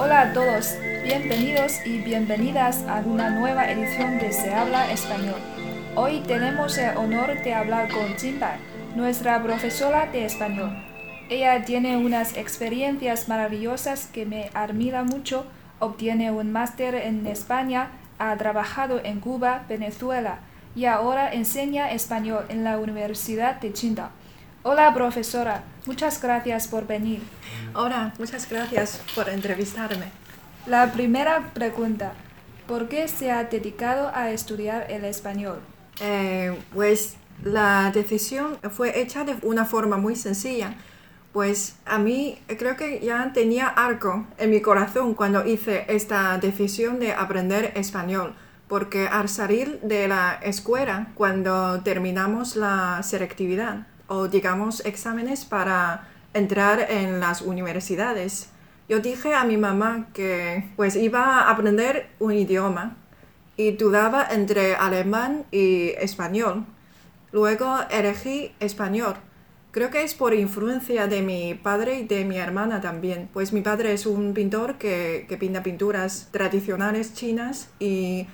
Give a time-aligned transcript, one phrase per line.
[0.00, 5.40] Hola a todos, bienvenidos y bienvenidas a una nueva edición de Se habla español.
[5.96, 8.58] Hoy tenemos el honor de hablar con Jimba,
[8.94, 10.70] nuestra profesora de español.
[11.28, 15.46] Ella tiene unas experiencias maravillosas que me admira mucho.
[15.80, 17.90] Obtiene un máster en España,
[18.20, 20.38] ha trabajado en Cuba, Venezuela
[20.76, 24.12] y ahora enseña español en la Universidad de Chinda.
[24.70, 27.22] Hola profesora, muchas gracias por venir.
[27.72, 30.10] Hola, muchas gracias por entrevistarme.
[30.66, 32.12] La primera pregunta,
[32.66, 35.60] ¿por qué se ha dedicado a estudiar el español?
[36.02, 40.74] Eh, pues la decisión fue hecha de una forma muy sencilla.
[41.32, 47.00] Pues a mí creo que ya tenía arco en mi corazón cuando hice esta decisión
[47.00, 48.34] de aprender español,
[48.68, 56.90] porque al salir de la escuela, cuando terminamos la selectividad, o digamos exámenes para entrar
[56.90, 58.50] en las universidades.
[58.88, 62.96] Yo dije a mi mamá que pues iba a aprender un idioma
[63.56, 66.64] y dudaba entre alemán y español.
[67.32, 69.14] Luego elegí español.
[69.70, 73.60] Creo que es por influencia de mi padre y de mi hermana también, pues mi
[73.60, 78.26] padre es un pintor que, que pinta pinturas tradicionales chinas y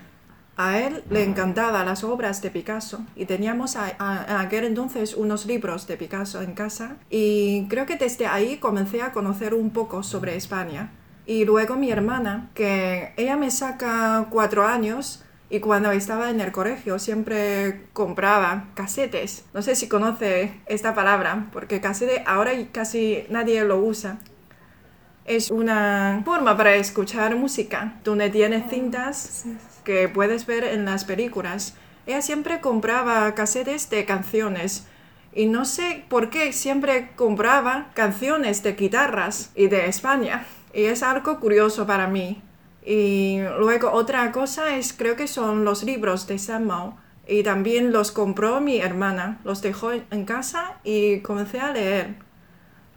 [0.56, 5.86] a él le encantaban las obras de Picasso y teníamos a, aquel entonces unos libros
[5.86, 10.36] de Picasso en casa y creo que desde ahí comencé a conocer un poco sobre
[10.36, 10.90] España.
[11.26, 16.52] Y luego mi hermana, que ella me saca cuatro años y cuando estaba en el
[16.52, 19.44] colegio siempre compraba casetes.
[19.54, 24.18] No sé si conoce esta palabra, porque casete ahora casi nadie lo usa.
[25.24, 29.44] Es una forma para escuchar música, donde tienes cintas
[29.82, 31.74] que puedes ver en las películas.
[32.06, 34.86] Ella siempre compraba casetes de canciones
[35.32, 40.46] y no sé por qué siempre compraba canciones de guitarras y de España.
[40.74, 42.42] Y es algo curioso para mí.
[42.84, 46.92] Y luego otra cosa es, creo que son los libros de Samuel.
[47.26, 49.40] Y también los compró mi hermana.
[49.42, 52.23] Los dejó en casa y comencé a leer.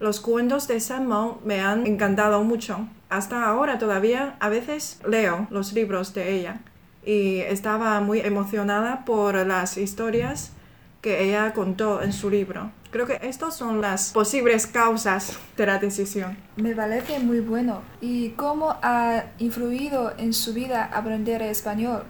[0.00, 2.86] Los cuentos de Samuel me han encantado mucho.
[3.08, 6.60] Hasta ahora todavía a veces leo los libros de ella
[7.04, 10.52] y estaba muy emocionada por las historias
[11.00, 12.70] que ella contó en su libro.
[12.90, 16.36] Creo que estas son las posibles causas de la decisión.
[16.56, 17.82] Me parece muy bueno.
[18.00, 22.04] ¿Y cómo ha influido en su vida aprender español?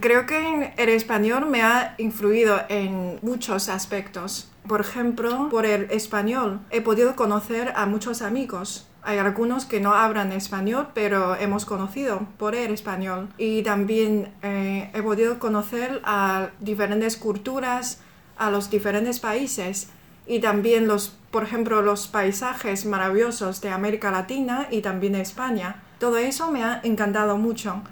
[0.00, 4.49] creo que el español me ha influido en muchos aspectos.
[4.66, 9.94] Por ejemplo, por el español he podido conocer a muchos amigos hay algunos que no
[9.94, 13.28] hablan español, pero hemos conocido por el español.
[13.38, 18.00] Y también eh, he podido conocer a diferentes culturas,
[18.36, 19.88] a los diferentes países
[20.26, 25.82] y también los, por ejemplo, los paisajes maravillosos de América Latina y también de España.
[25.98, 27.82] Todo eso me ha encantado mucho.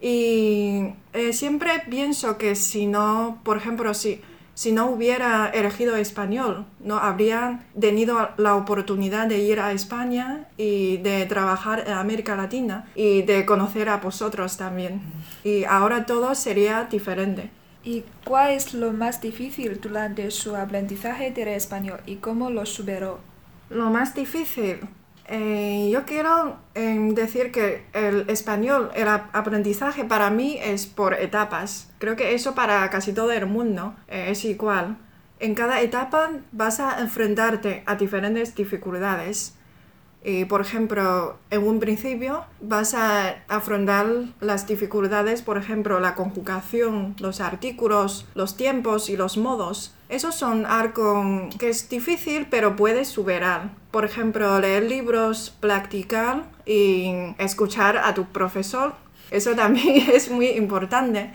[0.00, 4.22] Y eh, siempre pienso que si no, por ejemplo, si
[4.56, 10.96] si no hubiera elegido español, no habría tenido la oportunidad de ir a España y
[10.96, 15.02] de trabajar en América Latina y de conocer a vosotros también.
[15.44, 17.50] Y ahora todo sería diferente.
[17.84, 23.18] ¿Y cuál es lo más difícil durante su aprendizaje del español y cómo lo superó?
[23.68, 24.78] Lo más difícil,
[25.28, 31.90] eh, yo quiero em, decir que el español, el aprendizaje para mí es por etapas.
[31.98, 34.98] Creo que eso para casi todo el mundo eh, es igual.
[35.40, 39.54] En cada etapa vas a enfrentarte a diferentes dificultades.
[40.24, 44.06] Y, por ejemplo, en un principio vas a afrontar
[44.40, 49.95] las dificultades, por ejemplo, la conjugación, los artículos, los tiempos y los modos.
[50.08, 53.70] Esos son algo que es difícil, pero puedes superar.
[53.90, 58.94] Por ejemplo, leer libros, practicar y escuchar a tu profesor.
[59.30, 61.32] Eso también es muy importante.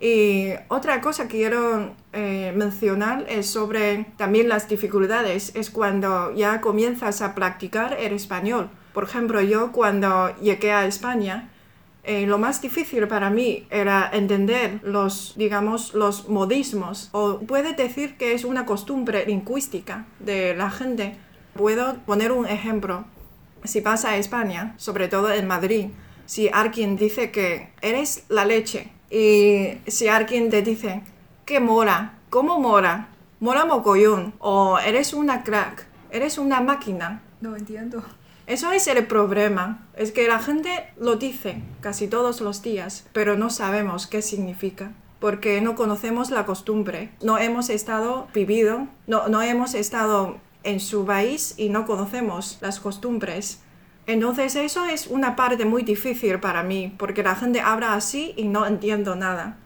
[0.00, 6.60] Y otra cosa que quiero eh, mencionar es sobre también las dificultades, es cuando ya
[6.60, 8.70] comienzas a practicar el español.
[8.92, 11.48] Por ejemplo, yo cuando llegué a España,
[12.04, 18.16] eh, lo más difícil para mí era entender los, digamos, los modismos, o puede decir
[18.16, 21.16] que es una costumbre lingüística de la gente.
[21.54, 23.04] Puedo poner un ejemplo.
[23.64, 25.86] Si vas a España, sobre todo en Madrid,
[26.26, 31.02] si alguien dice que eres la leche, y si alguien te dice,
[31.46, 33.08] que mora, ¿cómo mora?
[33.40, 37.22] Mora mogollón, o eres una crack, eres una máquina.
[37.40, 38.02] No entiendo.
[38.46, 40.68] Eso es el problema, es que la gente
[40.98, 46.44] lo dice casi todos los días, pero no sabemos qué significa, porque no conocemos la
[46.44, 52.58] costumbre, no hemos estado vivido, no, no hemos estado en su país y no conocemos
[52.60, 53.62] las costumbres.
[54.06, 58.44] Entonces eso es una parte muy difícil para mí, porque la gente habla así y
[58.44, 59.56] no entiendo nada.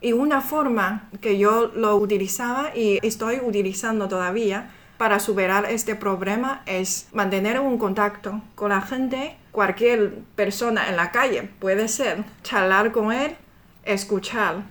[0.00, 6.62] Y una forma que yo lo utilizaba y estoy utilizando todavía para superar este problema
[6.66, 12.92] es mantener un contacto con la gente, cualquier persona en la calle, puede ser charlar
[12.92, 13.36] con él,
[13.84, 14.64] escuchar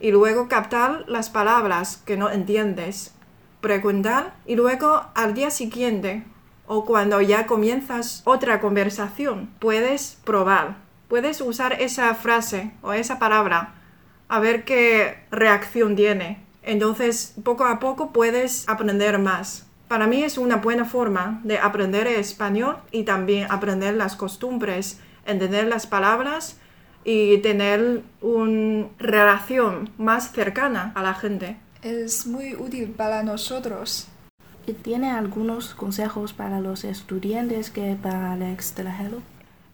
[0.00, 3.14] y luego captar las palabras que no entiendes,
[3.60, 6.24] preguntar y luego al día siguiente
[6.66, 10.76] o cuando ya comienzas otra conversación, puedes probar,
[11.08, 13.74] puedes usar esa frase o esa palabra
[14.28, 16.49] a ver qué reacción tiene.
[16.62, 19.66] Entonces, poco a poco puedes aprender más.
[19.88, 25.66] Para mí es una buena forma de aprender español y también aprender las costumbres, entender
[25.66, 26.58] las palabras
[27.04, 31.56] y tener una relación más cercana a la gente.
[31.82, 34.06] Es muy útil para nosotros.
[34.66, 39.22] ¿Y tiene algunos consejos para los estudiantes que van al extranjero?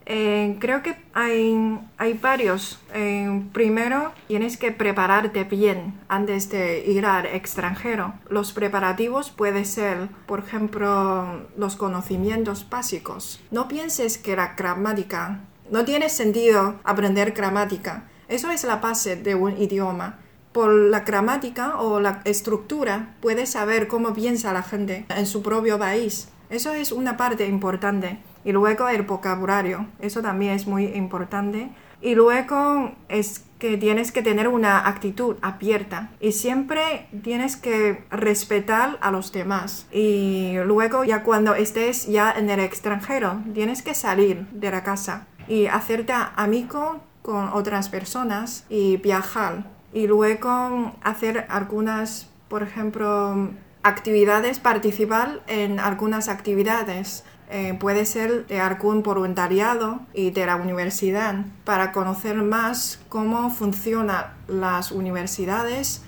[0.08, 2.78] Eh, creo que hay, hay varios.
[2.94, 8.14] Eh, primero, tienes que prepararte bien antes de ir al extranjero.
[8.30, 13.40] Los preparativos pueden ser, por ejemplo, los conocimientos básicos.
[13.50, 18.08] No pienses que la gramática, no tiene sentido aprender gramática.
[18.28, 20.20] Eso es la base de un idioma.
[20.52, 25.78] Por la gramática o la estructura puedes saber cómo piensa la gente en su propio
[25.78, 26.28] país.
[26.48, 28.20] Eso es una parte importante.
[28.46, 31.68] Y luego el vocabulario, eso también es muy importante.
[32.00, 38.98] Y luego es que tienes que tener una actitud abierta y siempre tienes que respetar
[39.00, 39.88] a los demás.
[39.90, 45.26] Y luego ya cuando estés ya en el extranjero, tienes que salir de la casa
[45.48, 49.64] y hacerte amigo con otras personas y viajar.
[49.92, 53.50] Y luego hacer algunas, por ejemplo,
[53.82, 61.44] actividades, participar en algunas actividades eh, puede ser de algún voluntariado y de la universidad
[61.64, 66.02] para conocer más cómo funcionan las universidades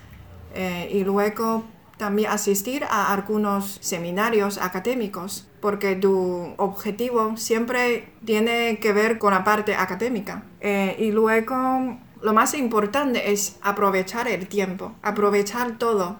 [0.54, 1.64] eh, y luego
[1.96, 9.44] también asistir a algunos seminarios académicos porque tu objetivo siempre tiene que ver con la
[9.44, 10.44] parte académica.
[10.60, 16.18] Eh, y luego lo más importante es aprovechar el tiempo aprovechar todo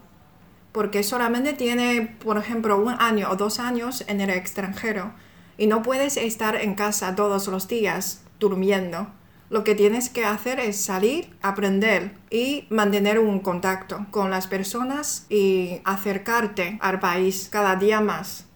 [0.79, 5.11] porque solamente tiene, por ejemplo, un año o dos años en el extranjero
[5.57, 9.09] y no puedes estar en casa todos los días durmiendo.
[9.51, 15.27] Lo que tienes que hacer es salir, aprender y mantener un contacto con las personas
[15.29, 18.47] y acercarte al país cada día más.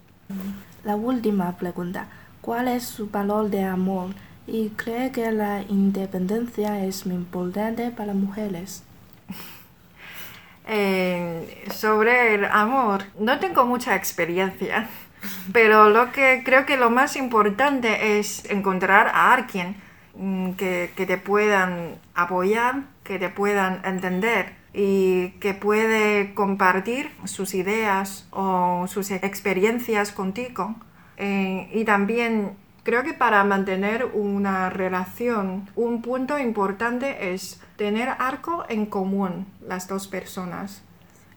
[0.84, 2.06] La última pregunta.
[2.40, 4.10] ¿Cuál es su valor de amor?
[4.46, 8.84] ¿Y cree que la independencia es muy importante para mujeres?
[11.70, 14.88] Sobre el amor, no tengo mucha experiencia,
[15.52, 19.76] pero lo que creo que lo más importante es encontrar a alguien
[20.14, 27.54] mm, que, que te puedan apoyar, que te puedan entender y que puede compartir sus
[27.54, 30.74] ideas o sus experiencias contigo.
[31.18, 38.64] Eh, y también creo que para mantener una relación, un punto importante es tener algo
[38.68, 40.82] en común las dos personas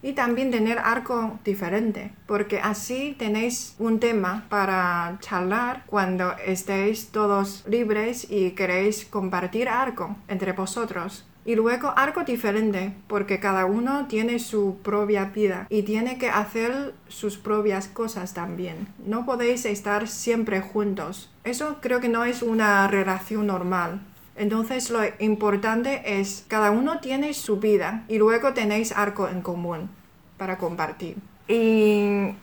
[0.02, 7.64] y también tener algo diferente, porque así tenéis un tema para charlar cuando estéis todos
[7.66, 11.26] libres y queréis compartir algo entre vosotros.
[11.46, 16.92] Y luego algo diferente, porque cada uno tiene su propia vida y tiene que hacer
[17.06, 18.88] sus propias cosas también.
[19.06, 21.30] No podéis estar siempre juntos.
[21.44, 24.00] Eso creo que no es una relación normal.
[24.34, 29.88] Entonces lo importante es cada uno tiene su vida y luego tenéis algo en común
[30.36, 31.16] para compartir.
[31.48, 32.34] Y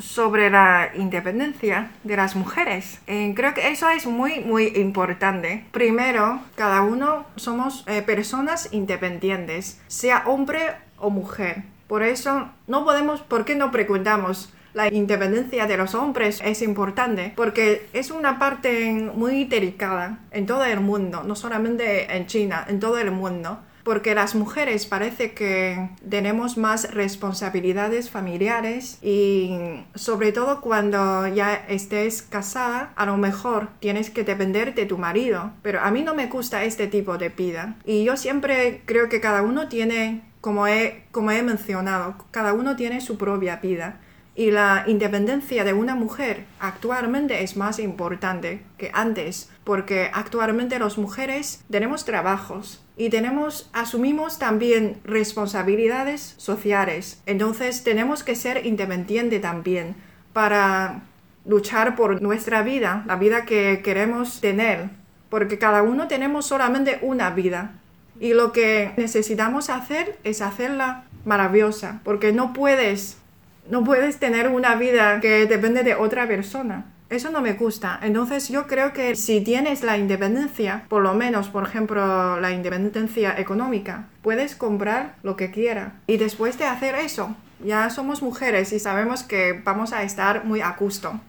[0.00, 3.00] sobre la independencia de las mujeres.
[3.06, 5.64] Eh, creo que eso es muy, muy importante.
[5.70, 11.62] Primero, cada uno somos eh, personas independientes, sea hombre o mujer.
[11.86, 14.52] Por eso no podemos, ¿por qué no preguntamos?
[14.72, 20.64] La independencia de los hombres es importante porque es una parte muy delicada en todo
[20.64, 25.90] el mundo, no solamente en China, en todo el mundo porque las mujeres parece que
[26.08, 34.10] tenemos más responsabilidades familiares y sobre todo cuando ya estés casada, a lo mejor tienes
[34.10, 37.76] que depender de tu marido, pero a mí no me gusta este tipo de vida
[37.84, 42.76] y yo siempre creo que cada uno tiene, como he, como he mencionado, cada uno
[42.76, 44.00] tiene su propia vida.
[44.40, 50.96] Y la independencia de una mujer actualmente es más importante que antes, porque actualmente las
[50.96, 57.20] mujeres tenemos trabajos y tenemos, asumimos también responsabilidades sociales.
[57.26, 59.94] Entonces tenemos que ser independientes también
[60.32, 61.02] para
[61.44, 64.88] luchar por nuestra vida, la vida que queremos tener,
[65.28, 67.72] porque cada uno tenemos solamente una vida
[68.18, 73.20] y lo que necesitamos hacer es hacerla maravillosa, porque no puedes
[73.68, 76.86] no puedes tener una vida que depende de otra persona.
[77.08, 77.98] Eso no me gusta.
[78.02, 83.38] Entonces yo creo que si tienes la independencia, por lo menos, por ejemplo, la independencia
[83.38, 85.92] económica, puedes comprar lo que quieras.
[86.06, 90.60] Y después de hacer eso, ya somos mujeres y sabemos que vamos a estar muy
[90.60, 91.20] a gusto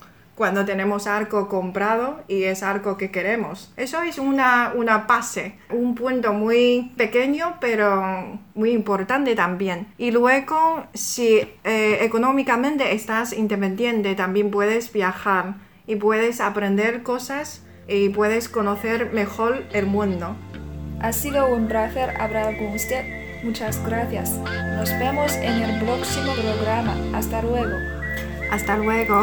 [0.42, 3.72] cuando tenemos arco comprado y es arco que queremos.
[3.78, 9.86] Eso es una, una base, un punto muy pequeño pero muy importante también.
[10.00, 18.10] Y luego, si eh, económicamente estás independiente, también puedes viajar y puedes aprender cosas y
[18.10, 20.36] puedes conocer mejor el mundo.
[21.02, 23.06] Ha sido un placer hablar con usted.
[23.44, 24.32] Muchas gracias.
[24.76, 26.98] Nos vemos en el próximo programa.
[27.14, 27.78] Hasta luego.
[28.52, 29.22] Hasta luego.